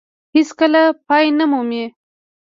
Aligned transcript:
هېڅ 0.35 0.49
کله 0.59 0.81
پای 1.07 1.25
نه 1.37 1.45
مومي. 1.51 1.83